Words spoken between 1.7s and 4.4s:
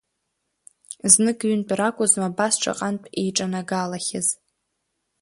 ракәызма, абас шаҟантә еиҿанагалахьаз.